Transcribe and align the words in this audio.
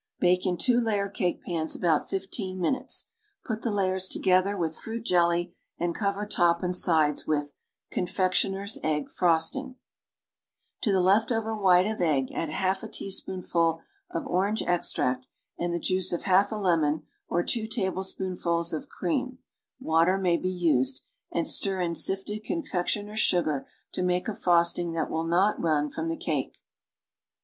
Bake 0.19 0.47
in 0.47 0.57
two 0.57 0.79
layer 0.81 1.07
cake 1.09 1.43
pans 1.45 1.77
aljout 1.77 2.09
fifteen 2.09 2.59
minutes. 2.59 3.05
Put 3.45 3.61
the 3.61 3.69
layers 3.69 4.07
together 4.07 4.57
with 4.57 4.75
fruit 4.75 5.05
jelly 5.05 5.53
and 5.77 5.93
cover 5.93 6.25
top 6.25 6.63
and 6.63 6.75
sides 6.75 7.27
with 7.27 7.53
CONFECTIONER'S 7.91 8.79
EGG 8.81 9.11
FROSTING 9.11 9.75
To 10.81 10.91
the 10.91 11.01
left 11.01 11.31
over 11.31 11.55
white 11.55 11.85
of 11.85 12.01
egg, 12.01 12.31
add 12.33 12.49
half 12.49 12.81
a 12.81 12.87
teaspoonful 12.87 13.83
of 14.09 14.25
orange 14.25 14.63
extract 14.63 15.27
and 15.59 15.71
the 15.71 15.79
juice 15.79 16.11
of 16.11 16.23
half 16.23 16.51
a 16.51 16.55
lemon 16.55 17.03
or 17.27 17.43
two 17.43 17.67
tablespoonfuls 17.67 18.73
of 18.73 18.89
cream 18.89 19.37
(water 19.79 20.17
may 20.17 20.35
be 20.35 20.49
used) 20.49 21.03
and 21.31 21.47
stir 21.47 21.79
in 21.79 21.93
sifted 21.93 22.43
confectioner's 22.43 23.19
sugar 23.19 23.67
to 23.91 24.01
make 24.01 24.27
a 24.27 24.33
frosting 24.33 24.93
that 24.93 25.11
will 25.11 25.27
not 25.27 25.61
run 25.61 25.91
from 25.91 26.09
the 26.09 26.17
cake. 26.17 26.57